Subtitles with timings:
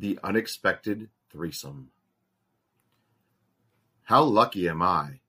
[0.00, 1.90] The Unexpected Threesome.
[4.04, 5.20] How lucky am I?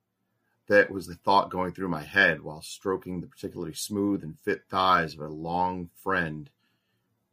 [0.69, 4.63] That was the thought going through my head while stroking the particularly smooth and fit
[4.69, 6.49] thighs of a long friend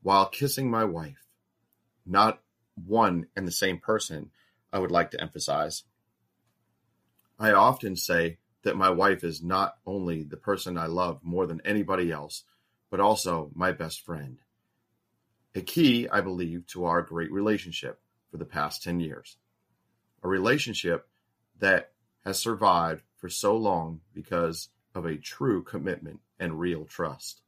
[0.02, 1.28] while kissing my wife.
[2.04, 2.42] Not
[2.74, 4.32] one and the same person,
[4.72, 5.84] I would like to emphasize.
[7.38, 11.62] I often say that my wife is not only the person I love more than
[11.64, 12.42] anybody else,
[12.90, 14.38] but also my best friend.
[15.54, 19.36] A key, I believe, to our great relationship for the past 10 years.
[20.22, 21.08] A relationship
[21.58, 21.92] that
[22.24, 27.42] has survived for so long because of a true commitment and real trust.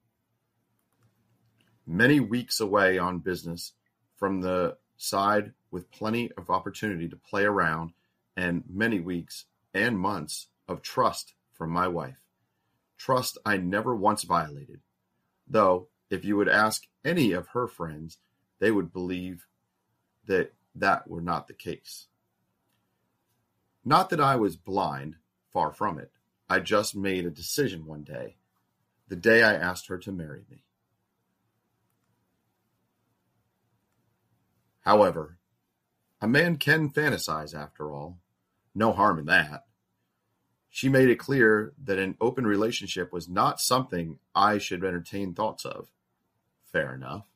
[1.87, 3.73] Many weeks away on business
[4.17, 7.93] from the side with plenty of opportunity to play around,
[8.37, 12.21] and many weeks and months of trust from my wife.
[12.99, 14.81] Trust I never once violated.
[15.47, 18.19] Though, if you would ask any of her friends,
[18.59, 19.47] they would believe
[20.27, 22.07] that that were not the case.
[23.85, 25.17] Not that I was blind,
[25.53, 26.13] far from it.
[26.49, 28.37] I just made a decision one day,
[29.09, 30.65] the day I asked her to marry me.
[34.81, 35.39] However,
[36.21, 38.19] a man can fantasize after all.
[38.75, 39.65] No harm in that.
[40.69, 45.65] She made it clear that an open relationship was not something I should entertain thoughts
[45.65, 45.89] of.
[46.73, 47.27] Fair enough.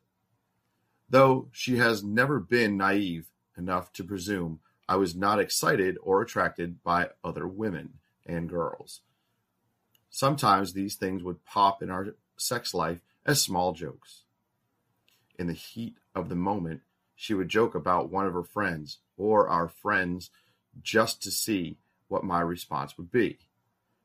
[1.09, 6.83] Though she has never been naive enough to presume I was not excited or attracted
[6.83, 7.95] by other women
[8.27, 9.01] and girls.
[10.11, 14.23] Sometimes these things would pop in our sex life as small jokes.
[15.39, 16.83] In the heat of the moment,
[17.17, 20.31] she would joke about one of her friends or our friends
[20.83, 23.39] just to see what my response would be.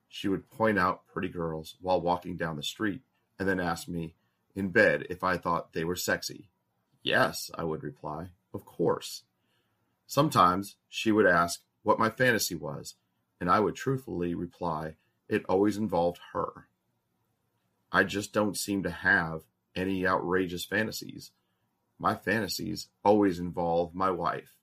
[0.07, 3.01] She would point out pretty girls while walking down the street
[3.37, 4.15] and then ask me
[4.55, 6.49] in bed if I thought they were sexy.
[7.03, 9.23] Yes, I would reply, of course.
[10.05, 12.95] Sometimes she would ask what my fantasy was,
[13.39, 14.95] and I would truthfully reply
[15.27, 16.67] it always involved her.
[17.91, 19.43] I just don't seem to have
[19.75, 21.31] any outrageous fantasies.
[21.97, 24.53] My fantasies always involve my wife,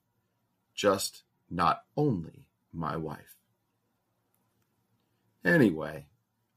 [0.74, 3.36] just not only my wife.
[5.44, 6.06] Anyway,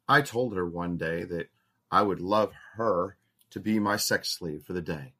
[0.07, 1.49] I told her one day that
[1.91, 3.17] I would love her
[3.51, 5.13] to be my sex slave for the day.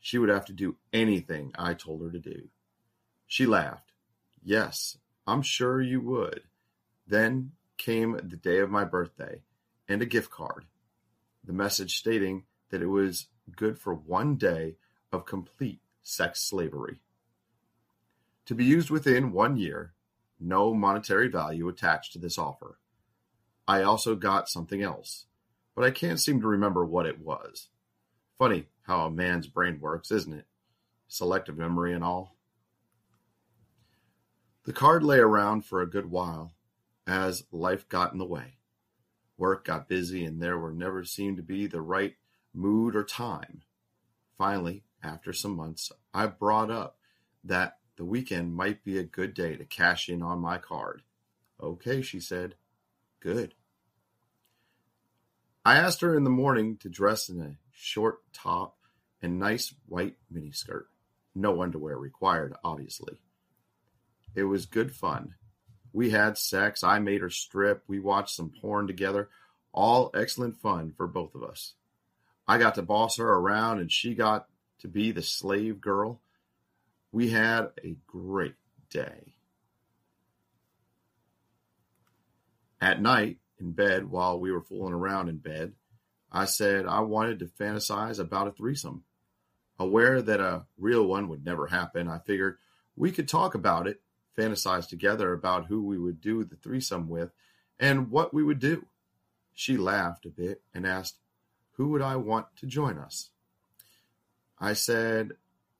[0.00, 2.48] She would have to do anything I told her to do.
[3.26, 3.92] She laughed.
[4.42, 6.42] Yes, I'm sure you would.
[7.06, 9.42] Then came the day of my birthday
[9.88, 10.64] and a gift card.
[11.44, 14.76] The message stating that it was good for one day
[15.12, 17.00] of complete sex slavery.
[18.46, 19.92] To be used within one year,
[20.40, 22.78] no monetary value attached to this offer.
[23.66, 25.26] I also got something else,
[25.78, 27.68] but I can't seem to remember what it was.
[28.36, 30.46] Funny how a man's brain works, isn't it?
[31.06, 32.34] Selective memory and all.
[34.64, 36.52] The card lay around for a good while
[37.06, 38.54] as life got in the way.
[39.36, 42.16] Work got busy and there were never seemed to be the right
[42.52, 43.62] mood or time.
[44.36, 46.98] Finally, after some months, I brought up
[47.44, 51.02] that the weekend might be a good day to cash in on my card.
[51.62, 52.56] Okay, she said.
[53.20, 53.54] Good.
[55.68, 58.78] I asked her in the morning to dress in a short top
[59.20, 60.84] and nice white miniskirt.
[61.34, 63.20] No underwear required, obviously.
[64.34, 65.34] It was good fun.
[65.92, 66.82] We had sex.
[66.82, 67.82] I made her strip.
[67.86, 69.28] We watched some porn together.
[69.70, 71.74] All excellent fun for both of us.
[72.46, 74.46] I got to boss her around and she got
[74.78, 76.22] to be the slave girl.
[77.12, 78.54] We had a great
[78.88, 79.34] day.
[82.80, 85.72] At night, in bed, while we were fooling around in bed,
[86.30, 89.04] I said I wanted to fantasize about a threesome.
[89.78, 92.58] Aware that a real one would never happen, I figured
[92.96, 94.00] we could talk about it,
[94.36, 97.30] fantasize together about who we would do the threesome with,
[97.78, 98.86] and what we would do.
[99.54, 101.16] She laughed a bit and asked,
[101.72, 103.30] Who would I want to join us?
[104.58, 105.32] I said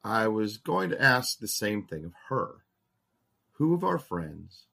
[0.05, 2.65] I was going to ask the same thing of her.
[3.53, 4.67] Who of our friends,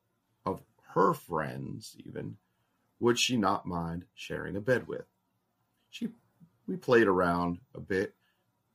[0.46, 0.62] of
[0.94, 2.38] her friends even,
[3.00, 5.06] would she not mind sharing a bed with?
[5.90, 6.10] She
[6.68, 8.16] we played around a bit,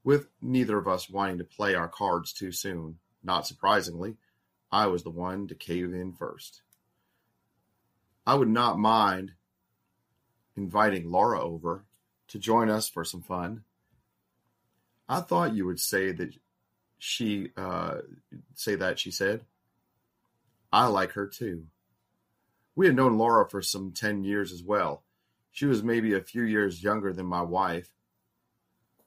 [0.04, 2.98] with neither of us wanting to play our cards too soon.
[3.22, 4.16] Not surprisingly,
[4.70, 6.62] I was the one to cave in first.
[8.26, 9.32] I would not mind
[10.56, 11.84] inviting Laura over
[12.28, 13.64] to join us for some fun.
[15.08, 16.34] I thought you would say that
[16.98, 17.98] she uh,
[18.54, 19.44] say that she said.
[20.72, 21.66] I like her too.
[22.74, 25.04] We had known Laura for some ten years as well.
[25.50, 27.92] She was maybe a few years younger than my wife,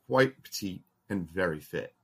[0.07, 1.95] quite petite and very fit.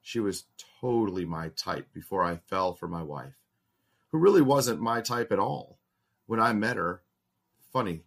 [0.00, 0.44] She was
[0.80, 3.34] totally my type before I fell for my wife,
[4.10, 5.78] who really wasn't my type at all.
[6.26, 7.02] When I met her,
[7.72, 8.04] funny.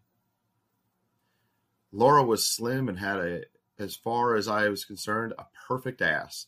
[1.92, 3.42] Laura was slim and had a,
[3.78, 6.48] as far as I was concerned, a perfect ass.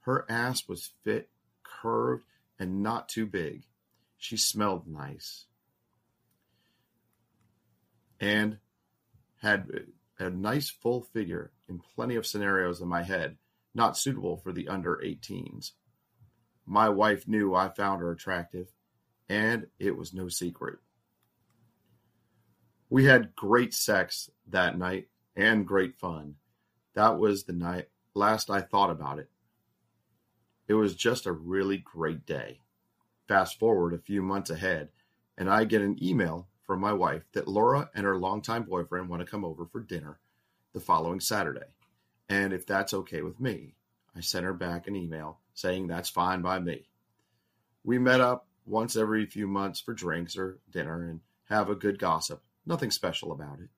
[0.00, 1.30] Her ass was fit,
[1.62, 2.24] curved,
[2.58, 3.64] and not too big.
[4.18, 5.46] She smelled nice.
[8.20, 8.58] And
[9.40, 9.66] had
[10.18, 13.38] a nice full figure in plenty of scenarios in my head,
[13.74, 15.72] not suitable for the under 18s.
[16.66, 18.68] My wife knew I found her attractive,
[19.28, 20.78] and it was no secret.
[22.90, 26.34] We had great sex that night and great fun.
[26.94, 29.30] That was the night last I thought about it.
[30.68, 32.60] It was just a really great day.
[33.26, 34.90] Fast forward a few months ahead,
[35.38, 39.18] and I get an email from my wife that Laura and her longtime boyfriend want
[39.18, 40.20] to come over for dinner
[40.72, 41.66] the following Saturday,
[42.28, 43.74] and if that's okay with me.
[44.14, 46.86] I sent her back an email saying that's fine by me.
[47.82, 51.98] We met up once every few months for drinks or dinner and have a good
[51.98, 52.40] gossip.
[52.64, 53.70] Nothing special about it.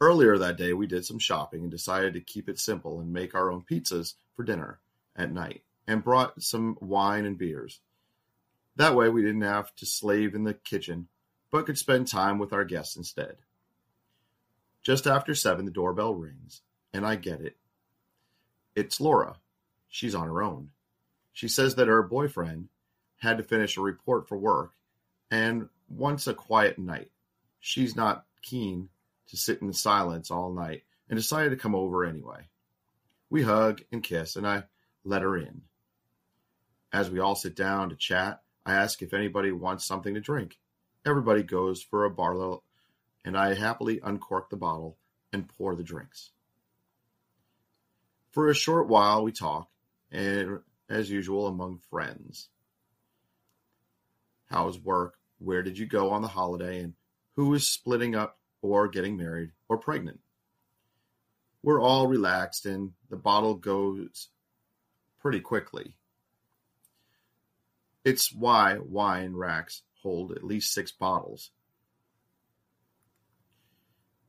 [0.00, 3.36] Earlier that day, we did some shopping and decided to keep it simple and make
[3.36, 4.80] our own pizzas for dinner
[5.14, 7.78] at night and brought some wine and beers.
[8.74, 11.06] That way, we didn't have to slave in the kitchen,
[11.50, 13.36] but could spend time with our guests instead.
[14.82, 16.62] Just after seven, the doorbell rings,
[16.92, 17.56] and I get it.
[18.74, 19.36] It's Laura.
[19.88, 20.70] She's on her own.
[21.32, 22.68] She says that her boyfriend
[23.18, 24.72] had to finish a report for work
[25.30, 27.10] and wants a quiet night.
[27.60, 28.88] She's not keen
[29.28, 32.48] to sit in silence all night and decided to come over anyway.
[33.30, 34.64] We hug and kiss, and I
[35.04, 35.62] let her in.
[36.92, 40.58] As we all sit down to chat, I ask if anybody wants something to drink.
[41.08, 42.60] Everybody goes for a Barolo,
[43.24, 44.98] and I happily uncork the bottle
[45.32, 46.32] and pour the drinks.
[48.32, 49.70] For a short while, we talk,
[50.12, 50.60] and
[50.90, 52.50] as usual, among friends.
[54.50, 55.14] How's work?
[55.38, 56.80] Where did you go on the holiday?
[56.80, 56.92] And
[57.36, 60.20] who is splitting up or getting married or pregnant?
[61.62, 64.28] We're all relaxed, and the bottle goes
[65.22, 65.94] pretty quickly.
[68.04, 71.50] It's why wine racks hold at least six bottles.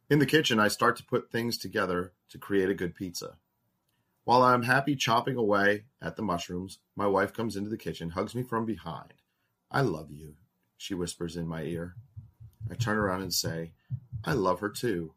[0.10, 3.38] In the kitchen, I start to put things together to create a good pizza.
[4.24, 8.34] While I'm happy chopping away at the mushrooms, my wife comes into the kitchen, hugs
[8.34, 9.14] me from behind.
[9.72, 10.36] I love you,
[10.78, 11.96] she whispers in my ear.
[12.70, 13.74] I turn around and say,
[14.24, 15.14] I love her too.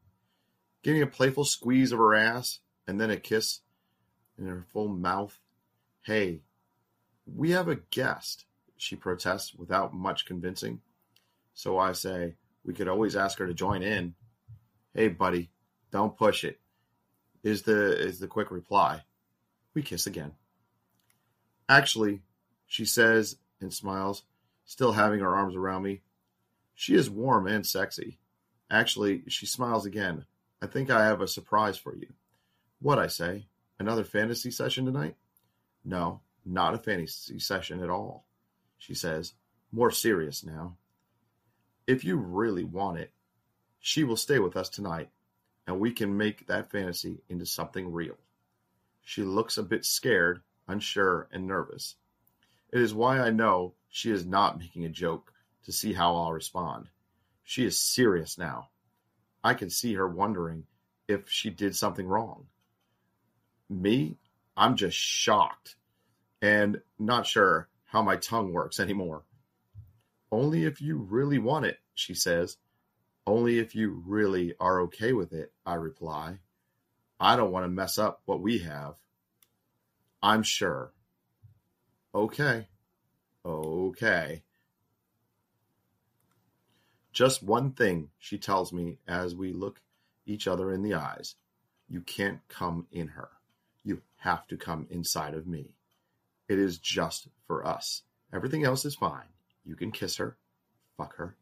[0.82, 3.60] Getting a playful squeeze of her ass and then a kiss
[4.38, 5.38] in her full mouth.
[6.02, 6.42] Hey,
[7.26, 8.44] we have a guest
[8.82, 10.80] she protests without much convincing.
[11.54, 12.34] So I say,
[12.64, 14.14] we could always ask her to join in.
[14.92, 15.50] Hey, buddy,
[15.92, 16.58] don't push it.
[17.44, 19.04] Is the is the quick reply.
[19.74, 20.32] We kiss again.
[21.68, 22.22] Actually,
[22.66, 24.24] she says and smiles,
[24.64, 26.02] still having her arms around me.
[26.74, 28.18] She is warm and sexy.
[28.70, 30.26] Actually, she smiles again.
[30.60, 32.08] I think I have a surprise for you.
[32.80, 33.46] What I say?
[33.78, 35.16] Another fantasy session tonight?
[35.84, 38.24] No, not a fantasy session at all
[38.82, 39.34] she says,
[39.70, 40.76] more serious now.
[41.86, 43.12] If you really want it,
[43.78, 45.10] she will stay with us tonight,
[45.68, 48.16] and we can make that fantasy into something real.
[49.00, 51.94] She looks a bit scared, unsure, and nervous.
[52.72, 55.32] It is why I know she is not making a joke
[55.64, 56.88] to see how I'll respond.
[57.44, 58.70] She is serious now.
[59.44, 60.64] I can see her wondering
[61.06, 62.46] if she did something wrong.
[63.70, 64.16] Me,
[64.56, 65.76] I'm just shocked
[66.40, 69.22] and not sure how my tongue works anymore.
[70.30, 72.56] Only if you really want it, she says.
[73.26, 76.38] Only if you really are okay with it, I reply.
[77.20, 78.94] I don't want to mess up what we have.
[80.22, 80.94] I'm sure.
[82.14, 82.66] Okay.
[83.44, 84.42] Okay.
[87.12, 89.82] Just one thing, she tells me as we look
[90.24, 91.34] each other in the eyes.
[91.90, 93.28] You can't come in her.
[93.84, 95.74] You have to come inside of me.
[96.52, 98.02] It is just for us.
[98.30, 99.24] Everything else is fine.
[99.64, 100.36] You can kiss her,
[100.98, 101.34] fuck her,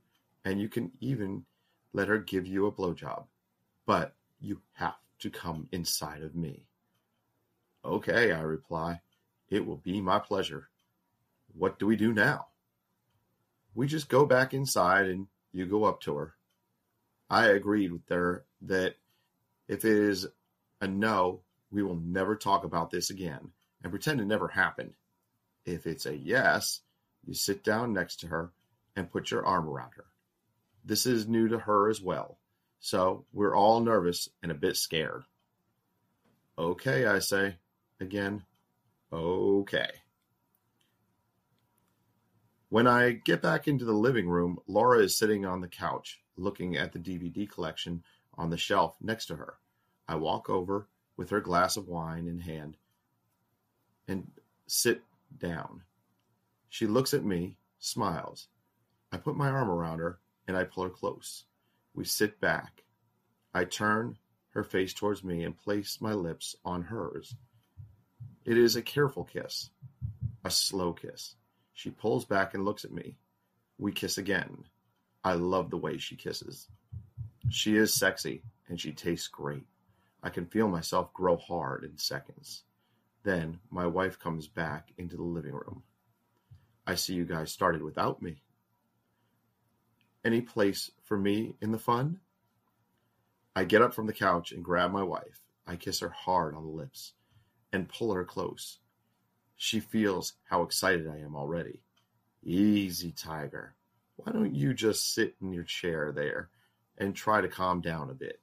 [0.45, 1.47] and you can even
[1.93, 3.25] let her give you a blowjob.
[3.87, 6.69] But you have to come inside of me.
[7.85, 9.01] Okay, I reply.
[9.49, 10.69] It will be my pleasure.
[11.59, 12.47] What do we do now?
[13.75, 16.35] We just go back inside and you go up to her.
[17.29, 18.95] I agreed with her that
[19.67, 20.29] if it is
[20.81, 21.41] a no,
[21.73, 23.51] we will never talk about this again
[23.83, 24.93] and pretend it never happened.
[25.65, 26.81] If it's a yes,
[27.25, 28.53] you sit down next to her
[28.97, 30.07] and put your arm around her.
[30.85, 32.39] This is new to her as well,
[32.81, 35.25] so we're all nervous and a bit scared.
[36.59, 37.57] Okay, I say,
[38.01, 38.45] again?
[39.13, 39.91] Okay.
[42.69, 46.77] When I get back into the living room, Laura is sitting on the couch, looking
[46.77, 49.55] at the DVD collection on the shelf next to her.
[50.09, 52.77] I walk over with her glass of wine in hand
[54.07, 54.31] and
[54.67, 55.03] sit
[55.39, 55.83] down.
[56.69, 58.49] She looks at me, smiles.
[59.13, 61.45] I put my arm around her and I pull her close.
[61.95, 62.85] We sit back.
[63.53, 64.19] I turn
[64.51, 67.35] her face towards me and place my lips on hers.
[68.45, 69.71] It is a careful kiss,
[70.45, 71.35] a slow kiss.
[71.73, 73.17] She pulls back and looks at me.
[73.79, 74.65] We kiss again.
[75.25, 76.69] I love the way she kisses.
[77.49, 79.67] She is sexy and she tastes great.
[80.23, 82.63] I can feel myself grow hard in seconds.
[83.23, 85.83] Then my wife comes back into the living room.
[86.87, 88.43] I see you guys started without me.
[90.25, 92.21] Any place for me in the fun?
[93.55, 95.41] I get up from the couch and grab my wife.
[95.67, 97.13] I kiss her hard on the lips
[97.73, 98.79] and pull her close.
[99.57, 101.81] She feels how excited I am already.
[102.43, 103.75] Easy, Tiger.
[104.17, 106.49] Why don't you just sit in your chair there
[106.97, 108.41] and try to calm down a bit?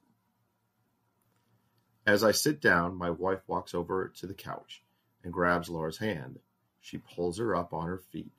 [2.08, 4.82] As I sit down, my wife walks over to the couch
[5.22, 6.38] and grabs Laura's hand.
[6.80, 8.32] She pulls her up on her feet,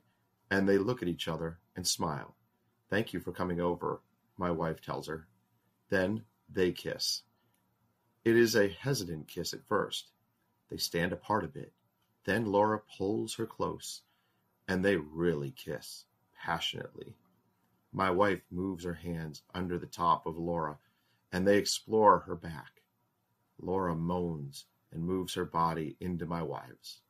[0.50, 2.36] and they look at each other and smile.
[2.90, 4.02] Thank you for coming over,
[4.38, 5.28] my wife tells her.
[5.90, 7.22] Then they kiss.
[8.26, 10.10] It is a hesitant kiss at first.
[10.72, 11.72] They stand apart a bit.
[12.24, 14.02] Then Laura pulls her close,
[14.68, 16.06] and they really kiss
[16.44, 17.14] passionately.
[17.94, 20.80] My wife moves her hands under the top of Laura,
[21.32, 22.79] and they explore her back.
[23.62, 27.02] Laura moans and moves her body into my wife's.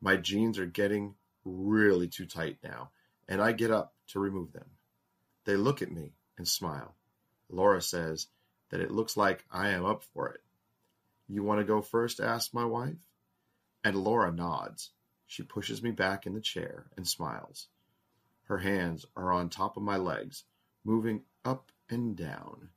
[0.00, 1.14] My jeans are getting
[1.44, 2.90] really too tight now,
[3.28, 4.70] and I get up to remove them.
[5.44, 6.96] They look at me and smile.
[7.48, 8.26] Laura says
[8.70, 10.42] that it looks like I am up for it.
[11.28, 12.20] You want to go first?
[12.20, 12.96] asks my wife.
[13.84, 14.90] And Laura nods.
[15.26, 17.68] She pushes me back in the chair and smiles.
[18.44, 20.44] Her hands are on top of my legs,
[20.84, 22.70] moving up and down.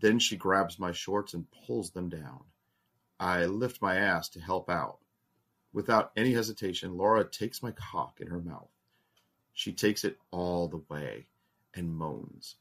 [0.00, 2.44] Then she grabs my shorts and pulls them down.
[3.18, 4.98] I lift my ass to help out.
[5.72, 8.70] Without any hesitation, Laura takes my cock in her mouth.
[9.52, 11.26] She takes it all the way
[11.74, 12.56] and moans.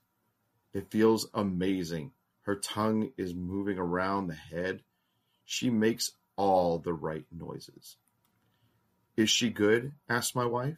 [0.74, 2.12] It feels amazing.
[2.42, 4.82] Her tongue is moving around the head.
[5.46, 7.98] She makes all the right noises.
[9.16, 9.94] Is she good?
[10.10, 10.78] asks my wife.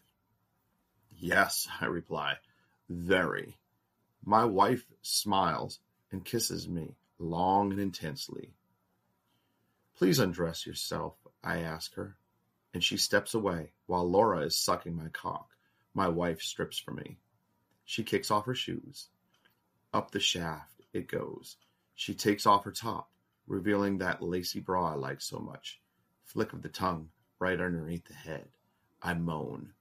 [1.17, 2.37] Yes, I reply.
[2.89, 3.57] Very.
[4.23, 5.79] My wife smiles
[6.11, 8.53] and kisses me long and intensely.
[9.95, 12.17] Please undress yourself, I ask her,
[12.73, 15.49] and she steps away while Laura is sucking my cock.
[15.93, 17.17] My wife strips for me.
[17.83, 19.09] She kicks off her shoes.
[19.93, 21.57] Up the shaft it goes.
[21.95, 23.09] She takes off her top,
[23.47, 25.81] revealing that lacy bra I like so much.
[26.23, 28.47] Flick of the tongue right underneath the head.
[29.01, 29.73] I moan.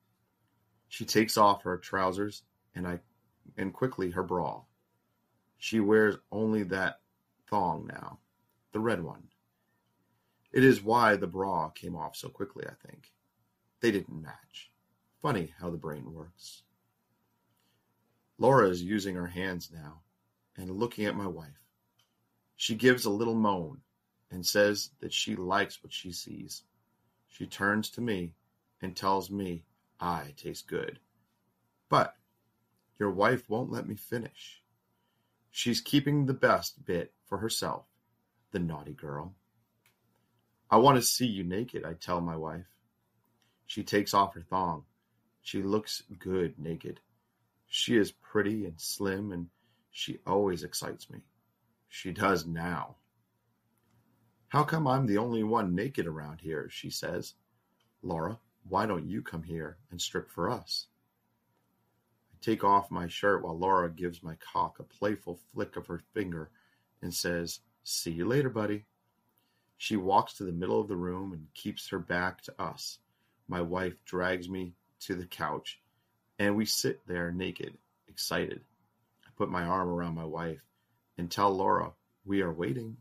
[0.88, 2.42] She takes off her trousers
[2.74, 3.00] and I
[3.56, 4.62] and quickly her bra.
[5.58, 7.00] She wears only that
[7.48, 8.20] thong now,
[8.72, 9.28] the red one.
[10.52, 13.12] It is why the bra came off so quickly, I think.
[13.80, 14.70] They didn't match.
[15.20, 16.62] Funny how the brain works.
[18.38, 20.00] Laura is using her hands now
[20.56, 21.60] and looking at my wife.
[22.56, 23.80] She gives a little moan
[24.30, 26.62] and says that she likes what she sees.
[27.28, 28.34] She turns to me
[28.80, 29.64] and tells me
[30.00, 31.00] I taste good.
[31.88, 32.16] But
[32.98, 34.62] your wife won't let me finish.
[35.58, 37.84] She's keeping the best bit for herself,
[38.52, 39.34] the naughty girl.
[40.70, 42.68] I want to see you naked, I tell my wife.
[43.66, 44.84] She takes off her thong.
[45.42, 47.00] She looks good naked.
[47.66, 49.48] She is pretty and slim, and
[49.90, 51.22] she always excites me.
[51.88, 52.94] She does now.
[54.50, 56.68] How come I'm the only one naked around here?
[56.70, 57.34] she says.
[58.00, 58.38] Laura,
[58.68, 60.86] why don't you come here and strip for us?
[62.40, 66.50] Take off my shirt while Laura gives my cock a playful flick of her finger
[67.02, 68.84] and says, See you later, buddy.
[69.76, 72.98] She walks to the middle of the room and keeps her back to us.
[73.48, 75.80] My wife drags me to the couch
[76.38, 77.76] and we sit there naked,
[78.08, 78.60] excited.
[79.26, 80.62] I put my arm around my wife
[81.16, 81.92] and tell Laura
[82.24, 82.98] we are waiting.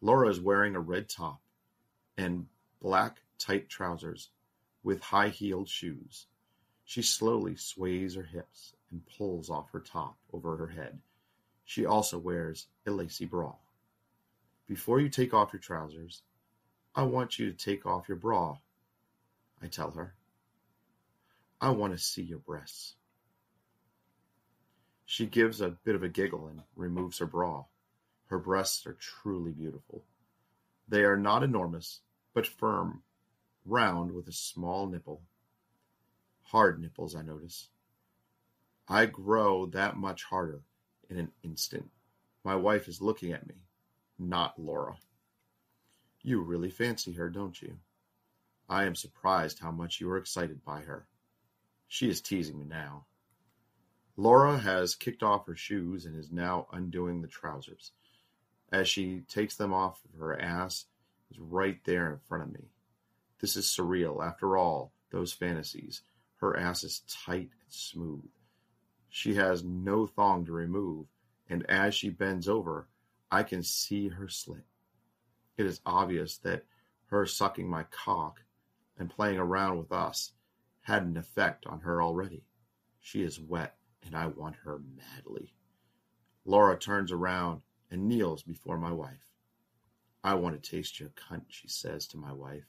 [0.00, 1.40] Laura is wearing a red top
[2.16, 2.46] and
[2.80, 4.30] black tight trousers
[4.82, 6.26] with high heeled shoes.
[6.84, 11.00] She slowly sways her hips and pulls off her top over her head.
[11.64, 13.54] She also wears a lacy bra.
[14.66, 16.22] Before you take off your trousers,
[16.94, 18.58] I want you to take off your bra,
[19.62, 20.14] I tell her.
[21.60, 22.94] I want to see your breasts.
[25.06, 27.64] She gives a bit of a giggle and removes her bra.
[28.26, 30.04] Her breasts are truly beautiful.
[30.88, 32.00] They are not enormous,
[32.34, 33.02] but firm,
[33.64, 35.22] round with a small nipple.
[36.44, 37.68] Hard nipples, I notice.
[38.86, 40.60] I grow that much harder
[41.08, 41.90] in an instant.
[42.44, 43.54] My wife is looking at me,
[44.18, 44.96] not Laura.
[46.22, 47.78] You really fancy her, don't you?
[48.68, 51.06] I am surprised how much you are excited by her.
[51.88, 53.06] She is teasing me now.
[54.16, 57.92] Laura has kicked off her shoes and is now undoing the trousers.
[58.70, 60.86] As she takes them off, her ass
[61.30, 62.68] is right there in front of me.
[63.40, 64.24] This is surreal.
[64.24, 66.02] After all, those fantasies.
[66.44, 68.28] Her ass is tight and smooth.
[69.08, 71.06] She has no thong to remove,
[71.48, 72.86] and as she bends over,
[73.30, 74.66] I can see her slit.
[75.56, 76.66] It is obvious that
[77.06, 78.42] her sucking my cock
[78.98, 80.32] and playing around with us
[80.82, 82.44] had an effect on her already.
[83.00, 85.54] She is wet, and I want her madly.
[86.44, 89.30] Laura turns around and kneels before my wife.
[90.22, 92.66] I want to taste your cunt, she says to my wife.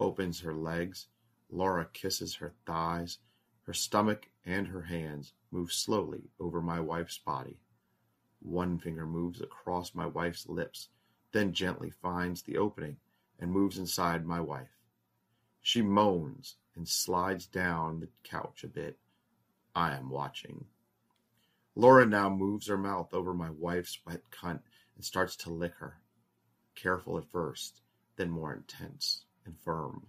[0.00, 1.08] Opens her legs.
[1.50, 3.18] Laura kisses her thighs.
[3.64, 7.58] Her stomach and her hands move slowly over my wife's body.
[8.40, 10.88] One finger moves across my wife's lips,
[11.32, 12.96] then gently finds the opening
[13.38, 14.78] and moves inside my wife.
[15.60, 18.98] She moans and slides down the couch a bit.
[19.74, 20.66] I am watching.
[21.74, 24.60] Laura now moves her mouth over my wife's wet cunt
[24.96, 26.00] and starts to lick her.
[26.74, 27.82] Careful at first,
[28.16, 30.06] then more intense and firm.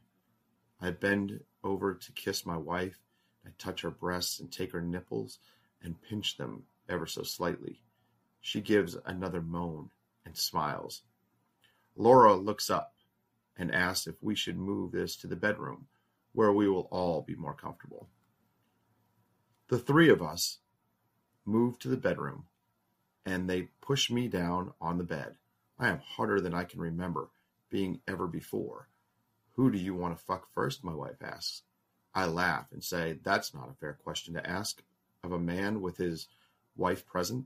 [0.82, 2.98] I bend over to kiss my wife.
[3.46, 5.40] I touch her breasts and take her nipples
[5.84, 7.82] and pinch them ever so slightly.
[8.40, 9.92] She gives another moan
[10.26, 11.04] and smiles.
[11.96, 12.96] Laura looks up
[13.56, 15.88] and asks if we should move this to the bedroom,
[16.34, 18.10] where we will all be more comfortable.
[19.68, 20.60] The three of us
[21.46, 22.46] move to the bedroom,
[23.26, 25.36] and they push me down on the bed.
[25.78, 27.30] I am harder than I can remember
[27.70, 28.88] being ever before.
[29.62, 30.84] Who do you want to fuck first?
[30.84, 31.62] My wife asks.
[32.15, 34.81] I laugh and say, That's not a fair question to ask
[35.24, 36.27] of a man with his
[36.75, 37.46] wife present.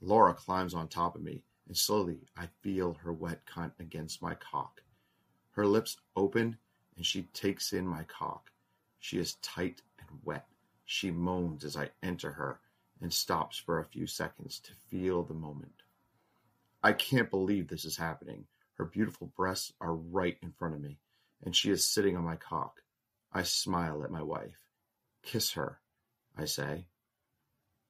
[0.00, 4.36] Laura climbs on top of me, and slowly I feel her wet cunt against my
[4.36, 4.80] cock.
[5.50, 6.56] Her lips open
[6.96, 8.50] and she takes in my cock.
[8.98, 10.46] She is tight and wet.
[10.86, 12.58] She moans as I enter her
[13.02, 15.82] and stops for a few seconds to feel the moment.
[16.82, 18.46] I can't believe this is happening.
[18.78, 20.96] Her beautiful breasts are right in front of me,
[21.44, 22.82] and she is sitting on my cock.
[23.32, 24.58] I smile at my wife.
[25.22, 25.80] Kiss her,
[26.36, 26.86] I say.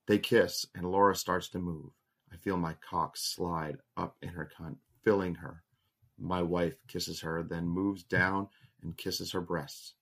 [0.06, 1.90] They kiss, and Laura starts to move.
[2.32, 5.62] I feel my cock slide up in her cunt, filling her.
[6.18, 8.48] My wife kisses her, then moves down
[8.82, 9.94] and kisses her breasts.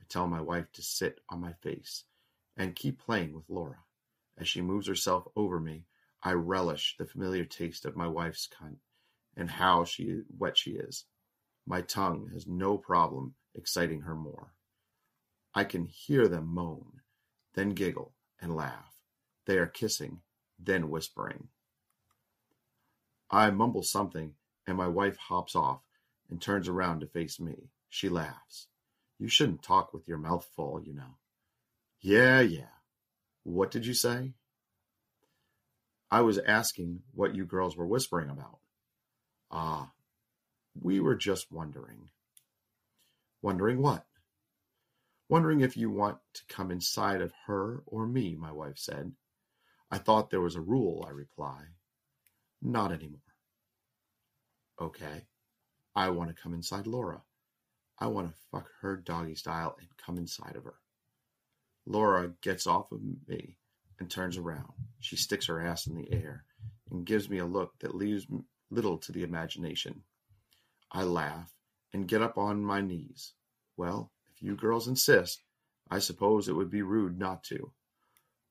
[0.00, 2.04] I tell my wife to sit on my face
[2.56, 3.78] and keep playing with Laura.
[4.36, 5.84] As she moves herself over me,
[6.22, 8.76] I relish the familiar taste of my wife's cunt
[9.36, 11.04] and how she wet she is.
[11.68, 14.54] My tongue has no problem exciting her more.
[15.54, 17.02] I can hear them moan,
[17.52, 18.94] then giggle and laugh.
[19.44, 20.22] They are kissing,
[20.58, 21.48] then whispering.
[23.30, 24.32] I mumble something
[24.66, 25.82] and my wife hops off
[26.30, 27.68] and turns around to face me.
[27.90, 28.68] She laughs.
[29.18, 31.18] You shouldn't talk with your mouth full, you know.
[32.00, 32.78] Yeah, yeah.
[33.42, 34.32] What did you say?
[36.10, 38.60] I was asking what you girls were whispering about.
[39.50, 39.92] Ah,
[40.80, 42.10] we were just wondering.
[43.42, 44.06] Wondering what?
[45.28, 49.12] Wondering if you want to come inside of her or me, my wife said.
[49.90, 51.64] I thought there was a rule, I reply.
[52.62, 53.20] Not anymore.
[54.80, 55.26] Okay.
[55.94, 57.22] I want to come inside Laura.
[57.98, 60.76] I want to fuck her doggy style and come inside of her.
[61.86, 63.56] Laura gets off of me
[63.98, 64.72] and turns around.
[65.00, 66.44] She sticks her ass in the air
[66.90, 68.26] and gives me a look that leaves
[68.70, 70.02] little to the imagination.
[70.90, 71.52] I laugh
[71.92, 73.34] and get up on my knees.
[73.76, 75.42] Well, if you girls insist,
[75.90, 77.72] I suppose it would be rude not to.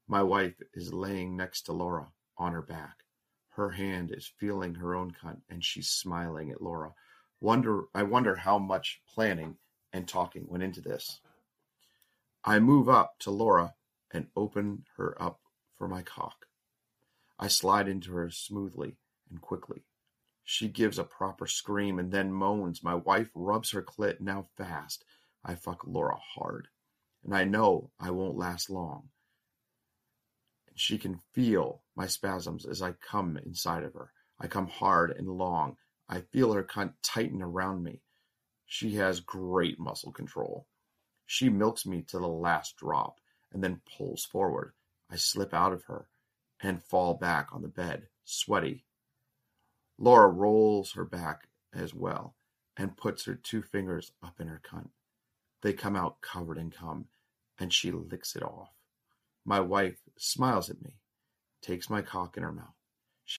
[0.07, 3.03] My wife is laying next to Laura on her back.
[3.49, 6.93] Her hand is feeling her own cunt, and she's smiling at Laura.
[7.41, 9.57] Wonder, I wonder how much planning
[9.91, 11.19] and talking went into this.
[12.43, 13.73] I move up to Laura
[14.11, 15.39] and open her up
[15.75, 16.45] for my cock.
[17.39, 18.97] I slide into her smoothly
[19.29, 19.86] and quickly.
[20.49, 22.81] She gives a proper scream and then moans.
[22.81, 25.03] My wife rubs her clit now fast.
[25.43, 26.69] I fuck Laura hard,
[27.21, 29.09] and I know I won't last long.
[30.69, 34.13] And She can feel my spasms as I come inside of her.
[34.39, 35.75] I come hard and long.
[36.07, 37.99] I feel her cunt tighten around me.
[38.65, 40.65] She has great muscle control.
[41.25, 43.19] She milks me to the last drop
[43.51, 44.71] and then pulls forward.
[45.11, 46.07] I slip out of her
[46.61, 48.85] and fall back on the bed, sweaty.
[49.97, 52.35] Laura rolls her back as well
[52.75, 54.89] and puts her two fingers up in her cunt.
[55.61, 57.07] They come out covered in cum,
[57.59, 58.69] and she licks it off.
[59.43, 60.99] My wife smiles at me,
[61.61, 62.76] takes my cock in her mouth,